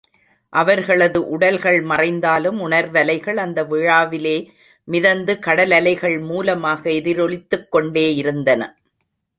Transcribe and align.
அவர்களது 0.53 1.19
உடல்கள் 1.29 1.81
மறைந்தாலும் 1.81 2.59
உணர்வலைகள் 2.59 3.37
அந்த 3.37 3.59
விழாவிலே 3.63 4.35
மிதந்து 4.87 5.39
கடலலைகள் 5.45 6.19
மூலமாக 6.21 6.89
எதிரொலித்துக் 6.89 7.69
கொண்டே 7.69 8.15
இருந்தன. 8.15 8.61